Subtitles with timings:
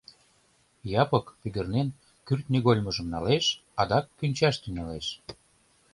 [1.01, 1.87] Япык, пӱгырнен,
[2.25, 3.45] кӱртньыгольмыжым налеш,
[3.81, 5.07] адак кӱнчаш тӱҥалеш.